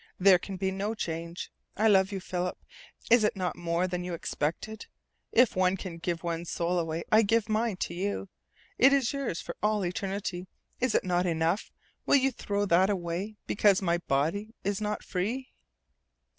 There 0.19 0.39
can 0.39 0.57
be 0.57 0.71
no 0.71 0.95
change. 0.95 1.51
I 1.77 1.87
love 1.87 2.11
you, 2.11 2.19
Philip. 2.19 2.57
Is 3.11 3.21
that 3.21 3.35
not 3.35 3.55
more 3.55 3.85
than 3.85 4.03
you 4.03 4.15
expected? 4.15 4.87
If 5.31 5.55
one 5.55 5.77
can 5.77 5.99
give 5.99 6.23
one's 6.23 6.49
soul 6.49 6.79
away, 6.79 7.03
I 7.11 7.21
give 7.21 7.47
mine 7.47 7.77
to 7.81 7.93
you. 7.93 8.27
It 8.79 8.93
is 8.93 9.13
yours 9.13 9.41
for 9.41 9.55
all 9.61 9.85
eternity. 9.85 10.47
Is 10.79 10.95
it 10.95 11.03
not 11.03 11.27
enough? 11.27 11.71
Will 12.07 12.15
you 12.15 12.31
throw 12.31 12.65
that 12.65 12.89
away 12.89 13.35
because 13.45 13.79
my 13.83 13.99
body 13.99 14.55
is 14.63 14.81
not 14.81 15.03
free?" 15.03 15.51